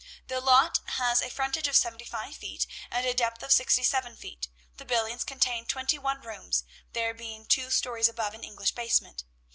[0.29, 4.15] The lot has a frontage of seventy five feet, and a depth of sixty seven
[4.15, 4.47] feet.
[4.77, 9.25] The building contains twenty one rooms, there being two stories above an English basement.